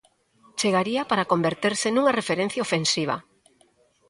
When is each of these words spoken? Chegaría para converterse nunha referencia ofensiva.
Chegaría 0.59 1.01
para 1.09 1.29
converterse 1.31 1.87
nunha 1.91 2.15
referencia 2.19 2.65
ofensiva. 2.67 3.15